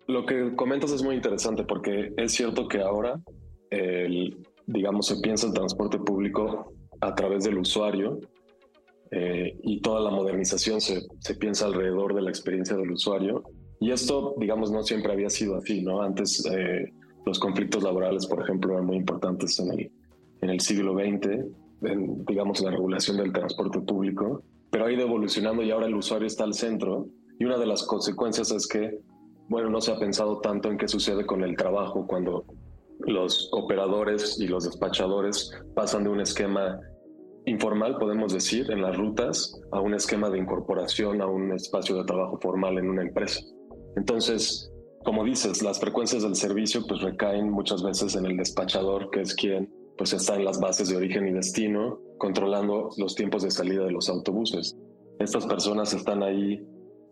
[0.09, 3.21] Lo que comentas es muy interesante porque es cierto que ahora,
[3.71, 8.21] el, digamos, se piensa el transporte público a través del usuario
[9.11, 13.43] eh, y toda la modernización se, se, piensa alrededor de la experiencia del usuario.
[13.81, 16.03] Y esto, digamos, no siempre había sido así, ¿no?
[16.03, 16.93] Antes eh,
[17.25, 19.93] los conflictos laborales, por ejemplo, eran muy importantes en el,
[20.41, 21.29] en el siglo XX,
[21.83, 26.27] en, digamos, la regulación del transporte público, pero ha ido evolucionando y ahora el usuario
[26.27, 27.09] está al centro.
[27.39, 28.99] Y una de las consecuencias es que
[29.49, 32.45] bueno, no se ha pensado tanto en qué sucede con el trabajo cuando
[33.01, 36.81] los operadores y los despachadores pasan de un esquema
[37.45, 42.05] informal, podemos decir, en las rutas, a un esquema de incorporación a un espacio de
[42.05, 43.41] trabajo formal en una empresa.
[43.97, 44.73] Entonces,
[45.05, 49.35] como dices, las frecuencias del servicio pues recaen muchas veces en el despachador, que es
[49.35, 53.85] quien pues está en las bases de origen y destino, controlando los tiempos de salida
[53.85, 54.77] de los autobuses.
[55.21, 56.61] Estas personas están ahí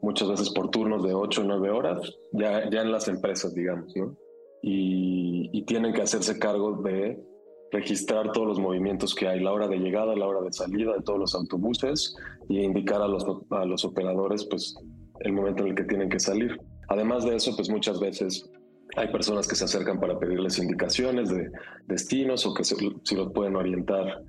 [0.04, 3.94] muchas veces por turnos de 8 o 9 horas, ya, ya en las empresas, digamos,
[3.96, 4.16] ¿no?
[4.62, 7.22] Y, y, tienen que hacerse cargo de
[7.70, 11.02] registrar todos los movimientos que hay, la hora de llegada, la hora de salida de
[11.02, 12.16] todos los autobuses
[12.48, 14.74] y indicar a los, a los operadores pues
[15.20, 16.58] el momento en el que tienen que salir.
[16.88, 18.50] Además de eso, pues muchas veces
[18.96, 21.50] hay personas que se acercan para pedirles indicaciones de
[21.86, 24.22] destinos o que se, si los pueden orientar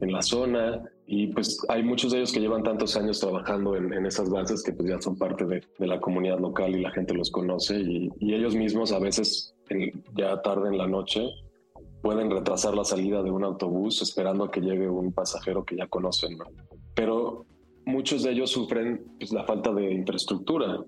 [0.00, 4.06] en la zona y pues hay muchos de ellos que llevan tantos años trabajando en,
[4.06, 7.30] esas bases que pues ya son parte de, la comunidad local y la gente los
[7.30, 9.54] conoce y, ellos mismos a veces
[10.16, 11.28] ya tarde en la noche
[12.02, 15.86] pueden retrasar la salida de un autobús esperando a que llegue un pasajero que ya
[15.86, 16.44] conocen, ¿no?
[16.94, 17.44] Pero
[17.84, 20.78] muchos de ellos sufren pues, la falta de infraestructura,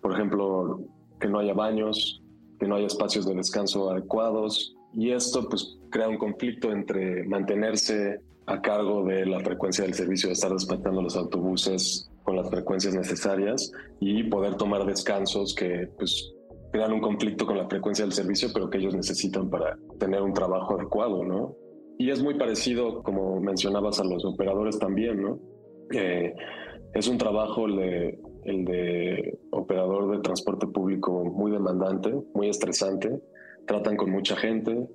[0.00, 0.80] por ejemplo,
[1.20, 2.22] que no haya baños,
[2.58, 8.20] que no haya espacios de descanso adecuados y esto pues crea un conflicto entre mantenerse
[8.46, 12.94] a cargo de la frecuencia del servicio, de estar despachando los autobuses con las frecuencias
[12.94, 16.32] necesarias y poder tomar descansos que pues
[16.72, 20.32] crean un conflicto con la frecuencia del servicio, pero que ellos necesitan para tener un
[20.32, 21.56] trabajo adecuado, ¿no?
[21.98, 25.38] Y es muy parecido, como mencionabas, a los operadores también, ¿no?
[26.94, 33.20] Es un trabajo el de operador de transporte público muy demandante, muy estresante.
[33.66, 34.88] Tratan con mucha gente,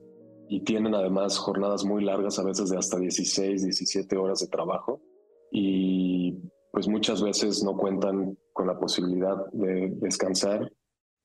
[0.47, 5.01] y tienen además jornadas muy largas, a veces de hasta 16, 17 horas de trabajo
[5.51, 6.33] y
[6.71, 10.71] pues muchas veces no cuentan con la posibilidad de descansar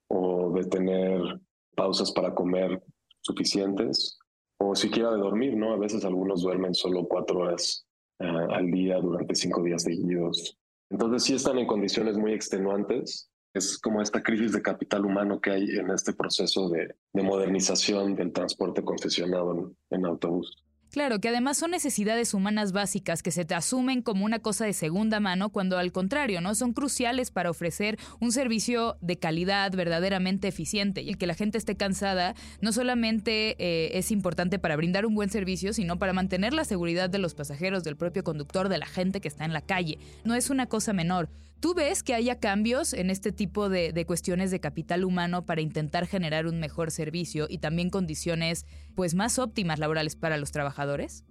[0.09, 1.41] o de tener
[1.75, 2.83] pausas para comer
[3.21, 4.19] suficientes
[4.59, 5.73] o siquiera de dormir, ¿no?
[5.73, 7.87] A veces algunos duermen solo cuatro horas
[8.19, 10.59] eh, al día durante cinco días seguidos.
[10.91, 15.51] Entonces sí están en condiciones muy extenuantes es como esta crisis de capital humano que
[15.51, 20.57] hay en este proceso de, modernización del transporte concesionado en, autobús.
[20.91, 24.73] Claro, que además son necesidades humanas básicas que se te asumen como una cosa de
[24.73, 26.57] segunda mano cuando al contrario, ¿no?
[26.57, 31.03] Son cruciales para ofrecer un servicio de calidad verdaderamente eficiente.
[31.03, 35.15] Y el que la gente esté cansada no solamente eh, es importante para brindar un
[35.15, 38.87] buen servicio, sino para mantener la seguridad de los pasajeros, del propio conductor, de la
[38.87, 39.99] gente que está en la calle.
[40.25, 41.29] No es una cosa menor.
[41.61, 45.61] ¿Tú ves que haya cambios en este tipo de, de, cuestiones de capital humano para
[45.61, 51.25] intentar generar un mejor servicio y también condiciones pues más óptimas laborales para los trabajadores?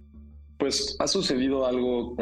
[0.59, 2.15] Pues ha sucedido algo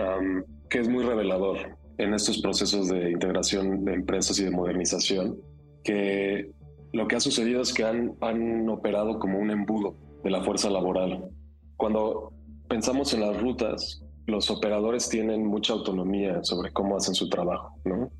[0.70, 5.38] que es muy revelador en estos procesos de integración de empresas y de modernización,
[5.84, 6.52] que
[6.94, 10.70] lo que ha sucedido es que han, han operado como un embudo de la fuerza
[10.70, 11.30] laboral.
[11.76, 12.32] Cuando
[12.70, 18.12] pensamos en las rutas, los operadores tienen mucha autonomía sobre cómo hacen su trabajo, ¿no?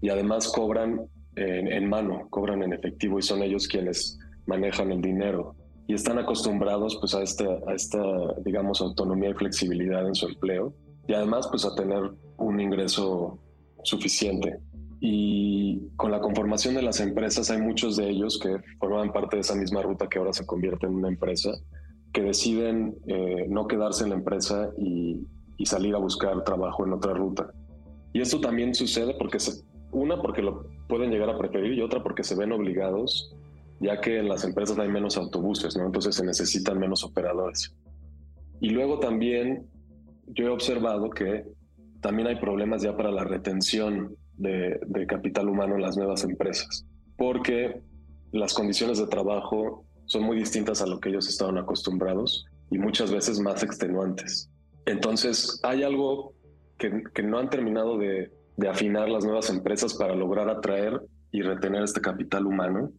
[0.00, 5.54] Y además cobran en, mano, cobran en efectivo y son ellos quienes manejan el dinero
[5.86, 8.02] y están acostumbrados pues a, este, a esta,
[8.44, 10.74] digamos, autonomía y flexibilidad en su empleo
[11.06, 13.38] y además pues a tener un ingreso
[13.84, 14.58] suficiente.
[15.00, 19.42] Y con la conformación de las empresas hay muchos de ellos que forman parte de
[19.42, 21.50] esa misma ruta que ahora se convierte en una empresa,
[22.12, 25.26] que deciden eh, no quedarse en la empresa y,
[25.56, 27.52] y salir a buscar trabajo en otra ruta.
[28.12, 29.38] Y esto también sucede porque,
[29.90, 33.34] una, porque lo pueden llegar a preferir y otra porque se ven obligados,
[33.80, 35.86] ya que en las empresas hay menos autobuses, ¿no?
[35.86, 37.74] Entonces se necesitan menos operadores.
[38.60, 39.66] Y luego también
[40.26, 41.44] yo he observado que
[42.00, 46.84] también hay problemas ya para la retención de capital humano en las nuevas empresas,
[47.16, 47.80] porque
[48.32, 53.12] las condiciones de trabajo son muy distintas a lo que ellos estaban acostumbrados y muchas
[53.12, 54.50] veces más extenuantes.
[54.86, 56.34] Entonces, hay algo
[56.78, 58.30] que, no han terminado de,
[58.68, 61.00] afinar las nuevas empresas para lograr atraer
[61.32, 62.92] y retener este capital humano.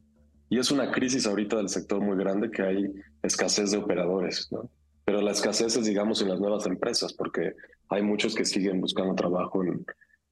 [0.49, 4.69] Y es una crisis ahorita del sector muy grande que hay escasez de operadores, ¿no?
[5.05, 7.53] Pero la escasez es, digamos, en las nuevas empresas, porque
[7.89, 9.85] hay muchos que siguen buscando trabajo en,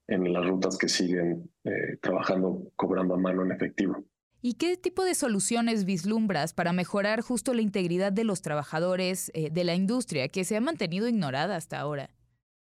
[0.08, 4.04] las rutas que siguen eh, trabajando, cobrando a mano en efectivo.
[4.44, 9.52] ¿Y qué tipo de soluciones vislumbras para mejorar justo la integridad de los trabajadores eh,
[9.52, 12.10] de la industria que se ha mantenido ignorada hasta ahora?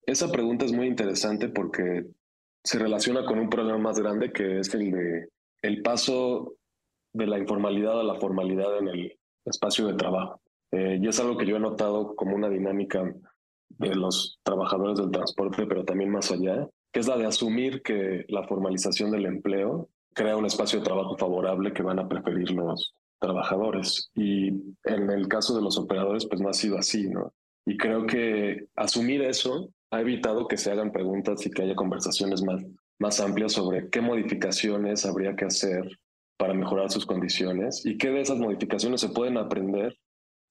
[0.05, 2.05] Esa pregunta es muy interesante porque
[2.65, 5.29] se relaciona con un problema más grande que es el de
[5.61, 6.55] el paso
[7.13, 10.41] de la informalidad a la formalidad en el espacio de trabajo.
[10.71, 13.13] Eh, y es algo que yo he notado como una dinámica
[13.69, 18.25] de los trabajadores del transporte, pero también más allá, que es la de asumir que
[18.27, 22.93] la formalización del empleo crea un espacio de trabajo favorable que van a preferir los
[23.19, 24.09] trabajadores.
[24.15, 24.47] Y
[24.83, 27.33] en el caso de los operadores, pues no ha sido así, ¿no?
[27.65, 32.41] Y creo que asumir eso ha evitado que se hagan preguntas y que haya conversaciones
[32.43, 32.63] más,
[32.99, 35.99] más amplias sobre qué modificaciones habría que hacer
[36.37, 39.97] para mejorar sus condiciones y qué de esas modificaciones se pueden aprender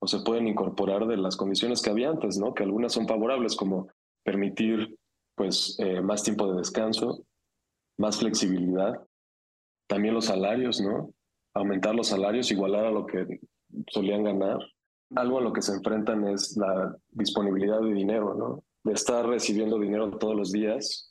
[0.01, 2.55] o se pueden incorporar de las condiciones que había antes, ¿no?
[2.55, 3.89] Que algunas son favorables, como
[4.23, 4.97] permitir
[5.35, 7.25] pues eh, más tiempo de descanso,
[7.97, 9.08] más flexibilidad
[9.89, 11.13] también los salarios, ¿no?
[11.55, 13.41] Aumentar los salarios, igualar a lo que
[13.89, 14.59] solían ganar.
[15.17, 18.63] Algo a lo que se enfrentan es la disponibilidad de dinero, ¿no?
[18.85, 21.11] De estar recibiendo dinero todos los días.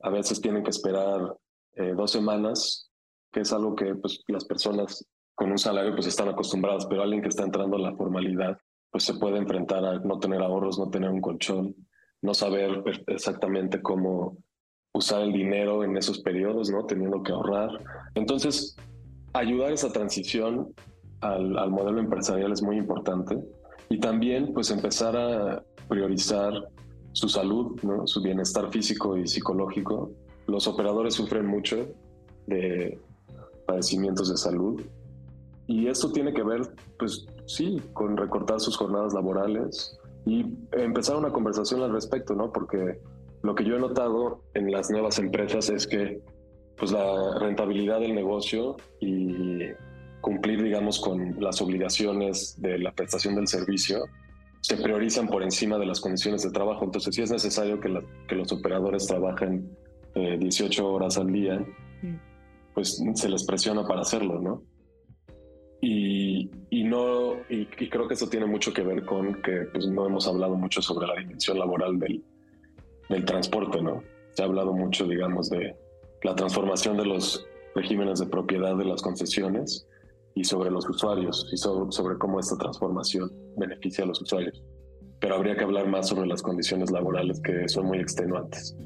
[0.00, 1.36] A veces tienen que esperar
[1.76, 2.90] eh, dos semanas,
[3.32, 7.22] que es algo que pues, las personas con un salario pues están acostumbradas, pero alguien
[7.22, 8.58] que está entrando a la formalidad
[8.90, 11.74] pues se puede enfrentar a no tener ahorros, no tener un colchón,
[12.22, 14.36] no saber exactamente cómo
[14.92, 16.84] usar el dinero en esos periodos, ¿no?
[16.84, 17.70] Teniendo que ahorrar.
[18.14, 18.76] Entonces,
[19.32, 20.74] ayudar esa transición
[21.20, 23.38] al, modelo empresarial es muy importante
[23.88, 26.52] y también pues empezar a priorizar
[27.12, 28.06] su salud, ¿no?
[28.06, 30.12] su bienestar físico y psicológico.
[30.46, 31.88] Los operadores sufren mucho
[32.46, 32.98] de
[33.66, 34.80] padecimientos de salud
[35.66, 36.62] y esto tiene que ver,
[36.98, 42.52] pues sí, con recortar sus jornadas laborales y empezar una conversación al respecto, ¿no?
[42.52, 43.00] Porque
[43.42, 46.20] lo que yo he notado en las nuevas empresas es que
[46.76, 49.58] pues la rentabilidad del negocio y
[50.20, 54.04] cumplir, digamos, con las obligaciones de la prestación del servicio
[54.60, 56.84] se priorizan por encima de las condiciones de trabajo.
[56.84, 59.70] Entonces, sí es necesario que, que los operadores trabajen
[60.14, 61.64] 18 eh, horas al día,
[62.74, 64.62] pues se les presiona para hacerlo, ¿no?
[65.82, 69.86] Y, y no, y, y, creo que eso tiene mucho que ver con que pues,
[69.86, 72.22] no hemos hablado mucho sobre la dimensión laboral del,
[73.10, 74.02] del transporte, ¿no?
[74.32, 75.76] Se ha hablado mucho, digamos, de
[76.22, 77.44] la transformación de los
[77.74, 79.86] regímenes de propiedad de las concesiones
[80.34, 84.62] y sobre los usuarios y sobre, cómo esta transformación beneficia a los usuarios.
[85.20, 88.76] Pero habría que hablar más sobre las condiciones laborales que son muy extenuantes.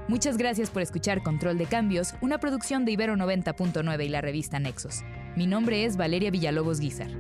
[0.09, 4.61] Muchas gracias por escuchar Control de Cambios, una producción de Ibero 90.9 y la revista
[4.61, 5.03] Nexos.
[5.35, 7.11] Mi nombre es Valeria Villalobos Guizar.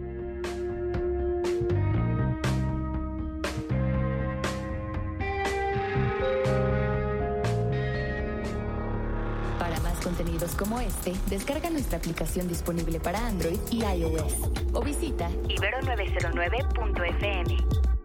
[9.59, 15.28] Para más contenidos como este, descarga nuestra aplicación disponible para Android y iOS o visita
[15.49, 17.95] ibero909.fm.